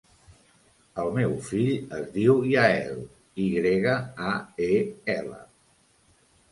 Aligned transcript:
El 1.03 1.11
meu 1.17 1.35
fill 1.49 1.93
es 1.99 2.09
diu 2.17 2.41
Yael: 2.55 2.99
i 3.45 3.49
grega, 3.59 3.97
a, 4.33 4.35
e, 4.71 4.73
ela. 5.21 5.41